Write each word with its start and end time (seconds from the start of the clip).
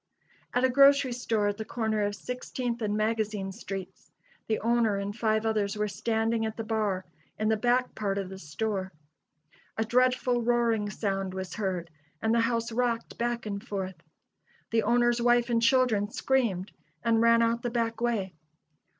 At 0.55 0.63
a 0.63 0.69
grocery 0.69 1.13
store 1.13 1.47
at 1.49 1.57
the 1.57 1.63
corner 1.63 2.01
of 2.01 2.15
Sixteenth 2.15 2.81
and 2.81 2.97
Magazine 2.97 3.51
streets 3.51 4.09
the 4.47 4.57
owner 4.61 4.97
and 4.97 5.15
five 5.15 5.45
others 5.45 5.77
were 5.77 5.87
standing 5.87 6.43
at 6.43 6.57
the 6.57 6.63
bar 6.63 7.05
in 7.37 7.49
the 7.49 7.55
back 7.55 7.93
part 7.93 8.17
of 8.17 8.27
the 8.27 8.39
store. 8.39 8.91
A 9.77 9.85
dreadful 9.85 10.41
roaring 10.41 10.89
sound 10.89 11.35
was 11.35 11.53
heard, 11.53 11.91
and 12.19 12.33
the 12.33 12.39
house 12.39 12.71
rocked 12.71 13.19
back 13.19 13.45
and 13.45 13.63
forth. 13.63 14.01
The 14.71 14.81
owner's 14.81 15.21
wife 15.21 15.51
and 15.51 15.61
children 15.61 16.09
screamed 16.09 16.71
and 17.03 17.21
ran 17.21 17.43
out 17.43 17.61
the 17.61 17.69
back 17.69 18.01
way. 18.01 18.33